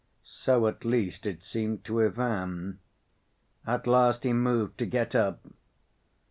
So 0.25 0.65
at 0.65 0.83
least 0.83 1.27
it 1.27 1.43
seemed 1.43 1.83
to 1.83 2.01
Ivan. 2.03 2.79
At 3.67 3.85
last 3.85 4.23
he 4.23 4.33
moved 4.33 4.79
to 4.79 4.87
get 4.87 5.13
up. 5.13 5.45